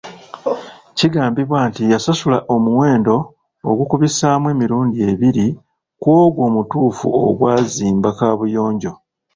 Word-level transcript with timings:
Kigambibwa 0.97 1.59
nti 1.69 1.83
yasasula 1.93 2.37
omuwendo 2.55 3.15
ogukubisaamu 3.69 4.45
emirundi 4.53 4.97
ebiri 5.11 5.47
ku 6.01 6.07
ogwo 6.21 6.41
omutuufu 6.49 7.07
ogwazimba 7.27 8.09
kaabuyonjo. 8.17 8.91